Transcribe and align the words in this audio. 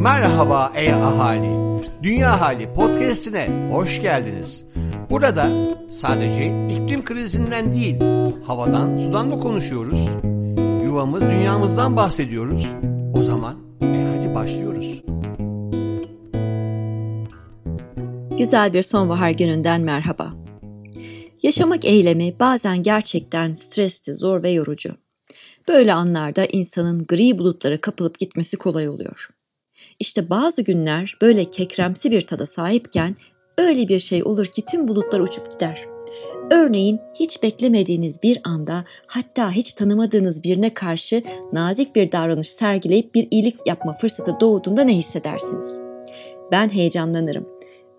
Merhaba 0.00 0.72
ey 0.74 0.92
ahali. 0.92 1.80
Dünya 2.02 2.40
Hali 2.40 2.72
podcast'ine 2.72 3.68
hoş 3.72 4.02
geldiniz. 4.02 4.64
Burada 5.10 5.50
sadece 5.90 6.66
iklim 6.70 7.04
krizinden 7.04 7.72
değil, 7.72 7.96
havadan, 8.46 8.98
sudan 8.98 9.32
da 9.32 9.40
konuşuyoruz. 9.40 10.08
Yuvamız, 10.84 11.22
dünyamızdan 11.22 11.96
bahsediyoruz. 11.96 12.66
O 13.14 13.22
zaman 13.22 13.56
e 13.82 14.16
hadi 14.16 14.34
başlıyoruz. 14.34 15.02
Güzel 18.38 18.72
bir 18.72 18.82
sonbahar 18.82 19.30
gününden 19.30 19.80
merhaba. 19.80 20.34
Yaşamak 21.42 21.84
eylemi 21.84 22.34
bazen 22.40 22.82
gerçekten 22.82 23.52
stresli, 23.52 24.14
zor 24.14 24.42
ve 24.42 24.50
yorucu. 24.50 24.90
Böyle 25.68 25.92
anlarda 25.94 26.46
insanın 26.46 27.06
gri 27.06 27.38
bulutlara 27.38 27.80
kapılıp 27.80 28.18
gitmesi 28.18 28.56
kolay 28.56 28.88
oluyor. 28.88 29.35
İşte 30.00 30.30
bazı 30.30 30.62
günler 30.62 31.16
böyle 31.22 31.44
kekremsi 31.44 32.10
bir 32.10 32.20
tada 32.20 32.46
sahipken 32.46 33.16
öyle 33.58 33.88
bir 33.88 33.98
şey 33.98 34.24
olur 34.24 34.46
ki 34.46 34.62
tüm 34.64 34.88
bulutlar 34.88 35.20
uçup 35.20 35.52
gider. 35.52 35.84
Örneğin 36.50 37.00
hiç 37.14 37.42
beklemediğiniz 37.42 38.22
bir 38.22 38.40
anda 38.44 38.84
hatta 39.06 39.50
hiç 39.50 39.72
tanımadığınız 39.72 40.42
birine 40.44 40.74
karşı 40.74 41.22
nazik 41.52 41.96
bir 41.96 42.12
davranış 42.12 42.48
sergileyip 42.48 43.14
bir 43.14 43.28
iyilik 43.30 43.56
yapma 43.66 43.92
fırsatı 43.92 44.36
doğduğunda 44.40 44.84
ne 44.84 44.94
hissedersiniz? 44.94 45.82
Ben 46.52 46.68
heyecanlanırım. 46.68 47.48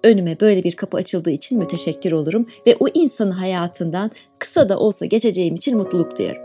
Önüme 0.04 0.40
böyle 0.40 0.64
bir 0.64 0.76
kapı 0.76 0.98
açıldığı 0.98 1.32
için 1.32 1.60
müteşekkir 1.60 2.12
olurum 2.12 2.48
ve 2.68 2.78
o 2.80 2.88
insanın 2.94 3.32
hayatından 3.32 4.12
kısa 4.40 4.70
da 4.70 4.80
olsa 4.80 5.06
geçeceğim 5.06 5.56
için 5.56 5.78
mutluluk 5.78 6.18
duyarım. 6.18 6.44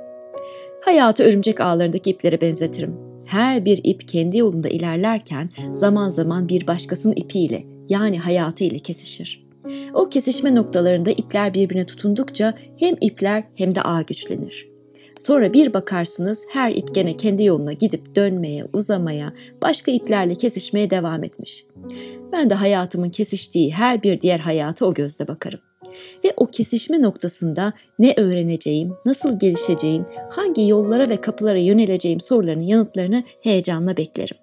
Hayatı 0.85 1.25
örümcek 1.25 1.61
ağlarındaki 1.61 2.11
iplere 2.11 2.41
benzetirim. 2.41 3.12
Her 3.25 3.65
bir 3.65 3.81
ip 3.85 4.09
kendi 4.09 4.39
yolunda 4.39 4.69
ilerlerken 4.69 5.49
zaman 5.75 6.11
zaman 6.11 6.49
bir 6.49 6.67
başkasının 6.67 7.17
ipiyle 7.17 7.65
yani 7.89 8.19
hayatı 8.19 8.65
ile 8.65 8.79
kesişir. 8.79 9.47
O 9.95 10.09
kesişme 10.09 10.55
noktalarında 10.55 11.11
ipler 11.11 11.55
birbirine 11.55 11.87
tutundukça 11.87 12.55
hem 12.77 12.95
ipler 13.01 13.45
hem 13.55 13.75
de 13.75 13.83
ağ 13.83 14.03
güçlenir. 14.03 14.69
Sonra 15.19 15.53
bir 15.53 15.75
bakarsınız 15.75 16.45
her 16.53 16.71
ip 16.75 16.95
gene 16.95 17.17
kendi 17.17 17.45
yoluna 17.45 17.73
gidip 17.73 18.17
dönmeye, 18.17 18.65
uzamaya, 18.73 19.33
başka 19.63 19.91
iplerle 19.91 20.35
kesişmeye 20.35 20.91
devam 20.91 21.25
etmiş. 21.25 21.67
Ben 22.33 22.51
de 22.51 22.55
hayatımın 22.55 23.11
kesiştiği 23.11 23.73
her 23.73 24.03
bir 24.03 24.21
diğer 24.21 24.39
hayata 24.39 24.87
o 24.87 24.95
gözle 24.95 25.29
bakarım. 25.29 25.61
Ve 26.25 26.33
o 26.37 26.47
kesişme 26.47 27.03
noktasında 27.03 27.73
ne 27.99 28.15
öğreneceğim, 28.17 28.95
nasıl 29.05 29.39
gelişeceğim, 29.39 30.07
hangi 30.31 30.69
yollara 30.69 31.09
ve 31.09 31.21
kapılara 31.21 31.59
yöneleceğim 31.59 32.21
sorularının 32.21 32.63
yanıtlarını 32.63 33.25
heyecanla 33.43 33.97
beklerim. 33.97 34.37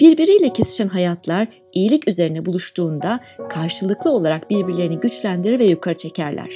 Birbiriyle 0.00 0.52
kesişen 0.52 0.88
hayatlar 0.88 1.48
iyilik 1.72 2.08
üzerine 2.08 2.46
buluştuğunda 2.46 3.20
karşılıklı 3.50 4.10
olarak 4.10 4.50
birbirlerini 4.50 5.00
güçlendirir 5.00 5.58
ve 5.58 5.64
yukarı 5.64 5.96
çekerler. 5.96 6.50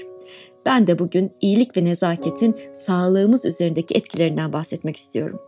Ben 0.67 0.87
de 0.87 0.99
bugün 0.99 1.33
iyilik 1.41 1.77
ve 1.77 1.85
nezaketin 1.85 2.57
sağlığımız 2.75 3.45
üzerindeki 3.45 3.95
etkilerinden 3.95 4.53
bahsetmek 4.53 4.97
istiyorum. 4.97 5.41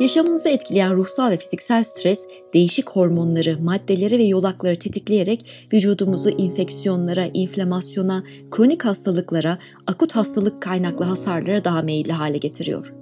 Yaşamımızı 0.00 0.48
etkileyen 0.48 0.94
ruhsal 0.96 1.30
ve 1.30 1.36
fiziksel 1.36 1.84
stres, 1.84 2.26
değişik 2.54 2.90
hormonları, 2.90 3.58
maddeleri 3.60 4.18
ve 4.18 4.24
yolakları 4.24 4.76
tetikleyerek 4.76 5.68
vücudumuzu 5.72 6.30
infeksiyonlara, 6.30 7.26
inflamasyona, 7.34 8.24
kronik 8.50 8.84
hastalıklara, 8.84 9.58
akut 9.86 10.16
hastalık 10.16 10.62
kaynaklı 10.62 11.04
hasarlara 11.04 11.64
daha 11.64 11.82
meyilli 11.82 12.12
hale 12.12 12.38
getiriyor. 12.38 12.94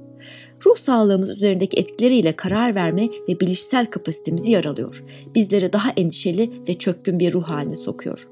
Ruh 0.67 0.77
sağlığımız 0.77 1.31
üzerindeki 1.31 1.79
etkileriyle 1.79 2.33
karar 2.33 2.75
verme 2.75 3.09
ve 3.29 3.41
bilişsel 3.41 3.87
kapasitemizi 3.87 4.51
yaralıyor. 4.51 5.05
Bizleri 5.35 5.73
daha 5.73 5.91
endişeli 5.97 6.51
ve 6.69 6.75
çökkün 6.75 7.19
bir 7.19 7.33
ruh 7.33 7.45
haline 7.45 7.77
sokuyor. 7.77 8.29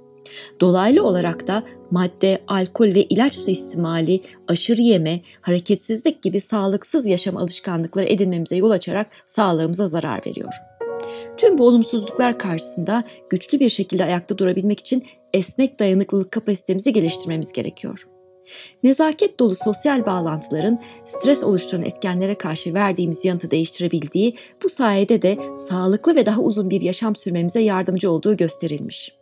Dolaylı 0.61 1.05
olarak 1.05 1.47
da 1.47 1.63
madde, 1.91 2.43
alkol 2.47 2.87
ve 2.87 3.05
ilaç 3.05 3.35
suistimali, 3.35 4.21
aşırı 4.49 4.83
yeme, 4.83 5.21
hareketsizlik 5.41 6.23
gibi 6.23 6.41
sağlıksız 6.41 7.07
yaşam 7.07 7.37
alışkanlıkları 7.37 8.07
edinmemize 8.07 8.57
yol 8.57 8.71
açarak 8.71 9.07
sağlığımıza 9.27 9.87
zarar 9.87 10.27
veriyor. 10.27 10.53
Tüm 11.37 11.59
bu 11.59 11.67
olumsuzluklar 11.67 12.39
karşısında 12.39 13.03
güçlü 13.31 13.61
bir 13.61 13.69
şekilde 13.69 14.05
ayakta 14.05 14.39
durabilmek 14.39 14.81
için 14.81 15.05
esnek 15.33 15.81
dayanıklılık 15.81 16.33
kapasitemizi 16.33 16.93
geliştirmemiz 16.93 17.53
gerekiyor. 17.53 18.07
Nezaket 18.83 19.41
dolu 19.41 19.55
sosyal 19.55 20.07
bağlantıların 20.07 20.79
stres 21.07 21.45
oluşturan 21.45 21.85
etkenlere 21.85 22.39
karşı 22.39 22.75
verdiğimiz 22.75 23.25
yanıtı 23.25 23.51
değiştirebildiği, 23.51 24.35
bu 24.63 24.69
sayede 24.69 25.23
de 25.23 25.39
sağlıklı 25.59 26.17
ve 26.17 26.27
daha 26.27 26.41
uzun 26.41 26.71
bir 26.71 26.81
yaşam 26.81 27.17
sürmemize 27.17 27.61
yardımcı 27.61 28.11
olduğu 28.11 28.37
gösterilmiş. 28.37 29.20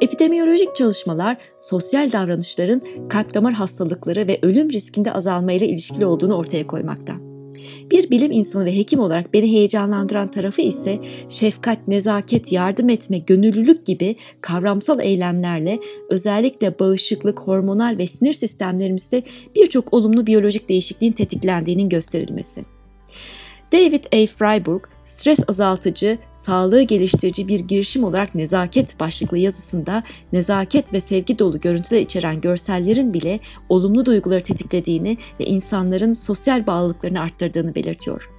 Epidemiyolojik 0.00 0.76
çalışmalar 0.76 1.36
sosyal 1.58 2.12
davranışların 2.12 2.82
kalp 3.08 3.34
damar 3.34 3.52
hastalıkları 3.52 4.28
ve 4.28 4.38
ölüm 4.42 4.72
riskinde 4.72 5.12
azalmayla 5.12 5.66
ilişkili 5.66 6.06
olduğunu 6.06 6.34
ortaya 6.36 6.66
koymakta. 6.66 7.14
Bir 7.90 8.10
bilim 8.10 8.32
insanı 8.32 8.64
ve 8.64 8.76
hekim 8.76 9.00
olarak 9.00 9.32
beni 9.32 9.52
heyecanlandıran 9.52 10.30
tarafı 10.30 10.62
ise 10.62 10.98
şefkat, 11.28 11.88
nezaket, 11.88 12.52
yardım 12.52 12.88
etme, 12.88 13.18
gönüllülük 13.18 13.86
gibi 13.86 14.16
kavramsal 14.40 15.00
eylemlerle 15.00 15.78
özellikle 16.10 16.78
bağışıklık, 16.78 17.40
hormonal 17.40 17.98
ve 17.98 18.06
sinir 18.06 18.32
sistemlerimizde 18.32 19.22
birçok 19.56 19.94
olumlu 19.94 20.26
biyolojik 20.26 20.68
değişikliğin 20.68 21.12
tetiklendiğinin 21.12 21.88
gösterilmesi. 21.88 22.64
David 23.72 24.04
A. 24.04 24.26
Freiburg, 24.26 24.82
stres 25.08 25.48
azaltıcı, 25.48 26.18
sağlığı 26.34 26.82
geliştirici 26.82 27.48
bir 27.48 27.60
girişim 27.60 28.04
olarak 28.04 28.34
nezaket 28.34 29.00
başlıklı 29.00 29.38
yazısında 29.38 30.02
nezaket 30.32 30.92
ve 30.92 31.00
sevgi 31.00 31.38
dolu 31.38 31.60
görüntüler 31.60 32.00
içeren 32.00 32.40
görsellerin 32.40 33.14
bile 33.14 33.40
olumlu 33.68 34.06
duyguları 34.06 34.42
tetiklediğini 34.42 35.18
ve 35.40 35.44
insanların 35.44 36.12
sosyal 36.12 36.66
bağlılıklarını 36.66 37.20
arttırdığını 37.20 37.74
belirtiyor. 37.74 38.30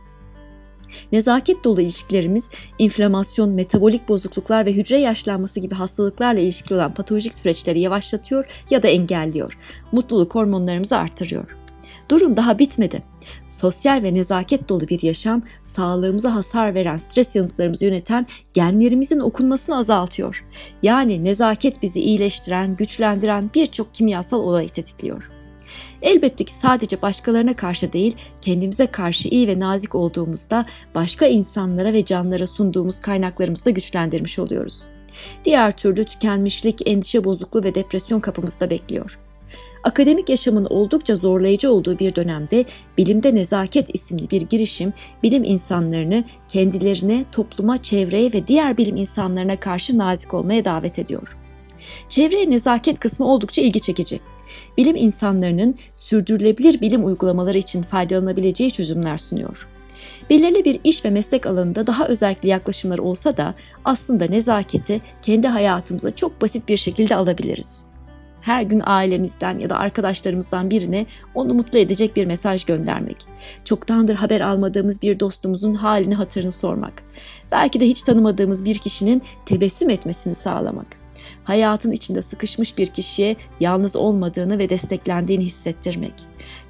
Nezaket 1.12 1.64
dolu 1.64 1.82
ilişkilerimiz 1.82 2.50
inflamasyon, 2.80 3.50
metabolik 3.50 4.10
bozukluklar 4.10 4.66
ve 4.66 4.74
hücre 4.74 4.98
yaşlanması 4.98 5.60
gibi 5.60 5.76
hastalıklarla 5.76 6.40
ilişkili 6.40 6.76
olan 6.76 6.94
patolojik 6.94 7.36
süreçleri 7.36 7.80
yavaşlatıyor 7.80 8.46
ya 8.70 8.84
da 8.84 8.88
engelliyor. 8.88 9.58
Mutluluk 9.92 10.36
hormonlarımızı 10.36 10.98
arttırıyor. 10.98 11.58
Durum 12.10 12.38
daha 12.38 12.60
bitmedi. 12.60 13.09
Sosyal 13.48 14.04
ve 14.04 14.14
nezaket 14.14 14.70
dolu 14.70 14.88
bir 14.88 15.04
yaşam, 15.04 15.42
sağlığımıza 15.64 16.36
hasar 16.36 16.76
veren 16.76 16.98
stres 16.98 17.36
yanıtlarımızı 17.36 17.86
yöneten 17.86 18.28
genlerimizin 18.54 19.20
okunmasını 19.20 19.78
azaltıyor. 19.78 20.46
Yani 20.84 21.24
nezaket 21.24 21.82
bizi 21.82 22.02
iyileştiren, 22.02 22.76
güçlendiren 22.76 23.50
birçok 23.56 23.94
kimyasal 23.94 24.40
olayı 24.40 24.70
tetikliyor. 24.70 25.30
Elbette 26.02 26.44
ki 26.44 26.54
sadece 26.54 27.02
başkalarına 27.02 27.56
karşı 27.56 27.94
değil, 27.94 28.16
kendimize 28.42 28.88
karşı 28.88 29.30
iyi 29.30 29.48
ve 29.48 29.60
nazik 29.60 29.96
olduğumuzda 29.96 30.66
başka 30.96 31.26
insanlara 31.26 31.94
ve 31.94 32.06
canlara 32.06 32.48
sunduğumuz 32.48 33.00
kaynaklarımızı 33.00 33.66
da 33.66 33.70
güçlendirmiş 33.70 34.40
oluyoruz. 34.40 34.88
Diğer 35.46 35.72
türlü 35.72 36.06
tükenmişlik, 36.06 36.88
endişe 36.88 37.24
bozukluğu 37.24 37.64
ve 37.64 37.76
depresyon 37.76 38.20
kapımızda 38.20 38.70
bekliyor. 38.70 39.20
Akademik 39.84 40.30
yaşamın 40.30 40.66
oldukça 40.66 41.16
zorlayıcı 41.16 41.72
olduğu 41.72 42.00
bir 42.00 42.16
dönemde 42.16 42.66
Bilimde 42.98 43.36
Nezaket 43.36 43.96
isimli 43.96 44.30
bir 44.30 44.42
girişim 44.42 44.94
bilim 45.24 45.44
insanlarını 45.44 46.24
kendilerine, 46.50 47.26
topluma, 47.32 47.84
çevreye 47.84 48.34
ve 48.34 48.48
diğer 48.48 48.78
bilim 48.78 48.96
insanlarına 48.96 49.60
karşı 49.60 49.98
nazik 49.98 50.34
olmaya 50.34 50.66
davet 50.66 51.00
ediyor. 51.00 51.38
Çevreye 52.10 52.50
nezaket 52.50 53.00
kısmı 53.00 53.28
oldukça 53.28 53.62
ilgi 53.62 53.80
çekici. 53.80 54.20
Bilim 54.78 54.96
insanlarının 54.96 55.76
sürdürülebilir 55.96 56.82
bilim 56.82 57.06
uygulamaları 57.06 57.58
için 57.58 57.84
faydalanabileceği 57.84 58.72
çözümler 58.72 59.18
sunuyor. 59.18 59.68
Belirli 60.30 60.66
bir 60.66 60.80
iş 60.84 61.06
ve 61.06 61.10
meslek 61.10 61.46
alanında 61.46 61.88
daha 61.88 62.08
özellikle 62.08 62.50
yaklaşımlar 62.50 63.00
olsa 63.00 63.38
da 63.38 63.56
aslında 63.86 64.26
nezaketi 64.26 65.02
kendi 65.22 65.48
hayatımıza 65.48 66.16
çok 66.16 66.42
basit 66.42 66.70
bir 66.70 66.78
şekilde 66.78 67.16
alabiliriz 67.16 67.90
her 68.42 68.62
gün 68.62 68.82
ailemizden 68.86 69.60
ya 69.60 69.70
da 69.70 69.78
arkadaşlarımızdan 69.78 70.70
birine 70.70 71.06
onu 71.36 71.54
mutlu 71.54 71.80
edecek 71.80 72.16
bir 72.16 72.26
mesaj 72.26 72.66
göndermek. 72.66 73.18
Çoktandır 73.66 74.16
haber 74.16 74.42
almadığımız 74.42 75.02
bir 75.02 75.20
dostumuzun 75.20 75.74
halini 75.74 76.16
hatırını 76.16 76.52
sormak. 76.52 77.04
Belki 77.52 77.80
de 77.80 77.88
hiç 77.88 78.02
tanımadığımız 78.02 78.66
bir 78.66 78.78
kişinin 78.78 79.22
tebessüm 79.46 79.90
etmesini 79.90 80.36
sağlamak. 80.36 80.88
Hayatın 81.44 81.92
içinde 81.92 82.22
sıkışmış 82.22 82.78
bir 82.78 82.88
kişiye 82.88 83.36
yalnız 83.60 83.96
olmadığını 83.96 84.60
ve 84.60 84.70
desteklendiğini 84.70 85.46
hissettirmek. 85.46 86.14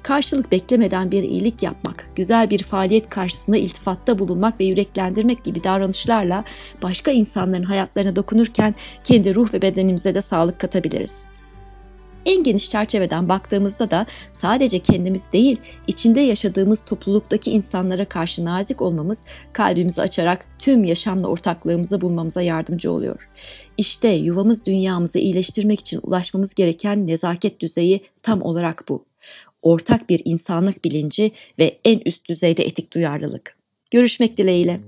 Karşılık 0.02 0.52
beklemeden 0.52 1.10
bir 1.10 1.22
iyilik 1.22 1.62
yapmak, 1.62 2.06
güzel 2.16 2.50
bir 2.50 2.62
faaliyet 2.62 3.08
karşısında 3.08 3.56
iltifatta 3.56 4.18
bulunmak 4.18 4.60
ve 4.60 4.64
yüreklendirmek 4.64 5.44
gibi 5.44 5.64
davranışlarla 5.64 6.44
başka 6.82 7.10
insanların 7.10 7.62
hayatlarına 7.62 8.16
dokunurken 8.16 8.74
kendi 9.04 9.34
ruh 9.34 9.54
ve 9.54 9.62
bedenimize 9.62 10.14
de 10.14 10.22
sağlık 10.22 10.58
katabiliriz. 10.58 11.28
En 12.26 12.42
geniş 12.44 12.70
çerçeveden 12.70 13.28
baktığımızda 13.28 13.90
da 13.90 14.06
sadece 14.32 14.78
kendimiz 14.78 15.32
değil, 15.32 15.56
içinde 15.86 16.20
yaşadığımız 16.20 16.84
topluluktaki 16.84 17.50
insanlara 17.50 18.04
karşı 18.04 18.44
nazik 18.44 18.82
olmamız, 18.82 19.24
kalbimizi 19.52 20.02
açarak 20.02 20.46
tüm 20.58 20.84
yaşamla 20.84 21.28
ortaklığımızı 21.28 22.00
bulmamıza 22.00 22.42
yardımcı 22.42 22.92
oluyor. 22.92 23.28
İşte 23.76 24.08
yuvamız 24.08 24.66
dünyamızı 24.66 25.18
iyileştirmek 25.18 25.80
için 25.80 26.00
ulaşmamız 26.02 26.54
gereken 26.54 27.06
nezaket 27.06 27.60
düzeyi 27.60 28.00
tam 28.22 28.42
olarak 28.42 28.84
bu. 28.88 29.04
Ortak 29.62 30.08
bir 30.08 30.22
insanlık 30.24 30.84
bilinci 30.84 31.32
ve 31.58 31.78
en 31.84 32.00
üst 32.06 32.28
düzeyde 32.28 32.64
etik 32.64 32.92
duyarlılık. 32.92 33.56
Görüşmek 33.90 34.36
dileğiyle. 34.36 34.80